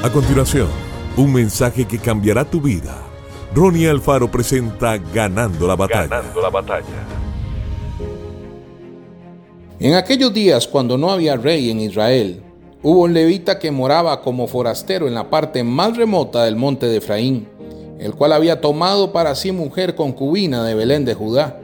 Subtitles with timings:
[0.00, 0.68] A continuación,
[1.16, 3.02] un mensaje que cambiará tu vida.
[3.52, 6.06] Ronnie Alfaro presenta Ganando la batalla.
[6.06, 6.84] Ganando la batalla.
[9.80, 12.40] En aquellos días, cuando no había rey en Israel,
[12.80, 16.98] hubo un levita que moraba como forastero en la parte más remota del monte de
[16.98, 17.48] Efraín,
[17.98, 21.58] el cual había tomado para sí mujer concubina de Belén de Judá,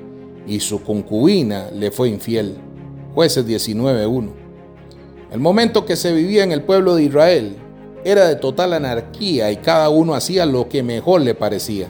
[0.45, 2.57] y su concubina le fue infiel.
[3.15, 4.29] Jueces 19.1.
[5.31, 7.59] El momento que se vivía en el pueblo de Israel
[8.05, 11.89] era de total anarquía y cada uno hacía lo que mejor le parecía.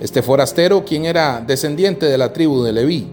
[0.00, 3.08] Este forastero, quien era descendiente de la tribu de Leví,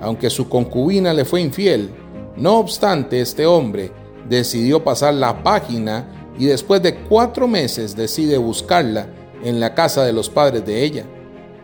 [0.00, 1.90] aunque su concubina le fue infiel,
[2.36, 3.90] no obstante este hombre
[4.28, 9.06] decidió pasar la página y después de cuatro meses decide buscarla
[9.44, 11.04] en la casa de los padres de ella,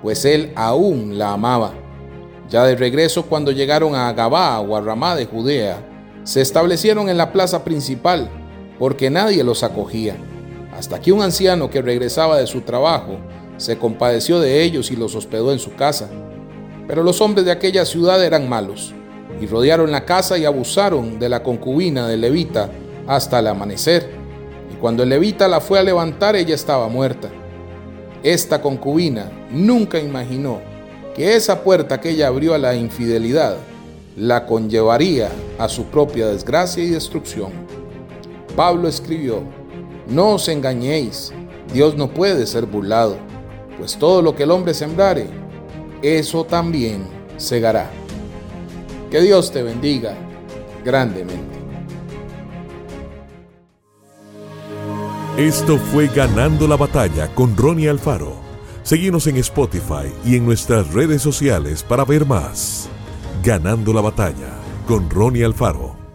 [0.02, 1.72] pues él aún la amaba.
[2.50, 5.84] Ya de regreso cuando llegaron a Gabá o a Ramá de Judea,
[6.24, 8.28] se establecieron en la plaza principal
[8.78, 10.16] porque nadie los acogía,
[10.77, 13.19] hasta que un anciano que regresaba de su trabajo
[13.56, 16.08] se compadeció de ellos y los hospedó en su casa.
[16.86, 18.94] Pero los hombres de aquella ciudad eran malos,
[19.41, 22.70] y rodearon la casa y abusaron de la concubina del levita
[23.06, 24.11] hasta el amanecer.
[24.72, 27.28] Y cuando el levita la fue a levantar, ella estaba muerta.
[28.22, 30.61] Esta concubina nunca imaginó
[31.14, 33.56] que esa puerta que ella abrió a la infidelidad
[34.17, 37.52] la conllevaría a su propia desgracia y destrucción.
[38.59, 39.45] Pablo escribió,
[40.09, 41.33] No os engañéis,
[41.73, 43.17] Dios no puede ser burlado,
[43.78, 45.28] pues todo lo que el hombre sembrare,
[46.03, 47.89] eso también segará.
[49.12, 50.17] Que Dios te bendiga
[50.84, 51.56] grandemente.
[55.36, 58.33] Esto fue Ganando la batalla con Ronnie Alfaro.
[58.83, 62.89] Seguimos en Spotify y en nuestras redes sociales para ver más.
[63.45, 64.51] Ganando la batalla
[64.89, 66.08] con Ronnie Alfaro.